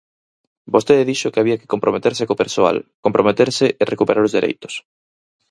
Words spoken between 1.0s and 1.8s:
dixo que había que